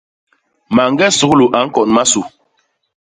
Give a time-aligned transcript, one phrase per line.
[0.75, 2.21] Mañge suglu a ñkon masu.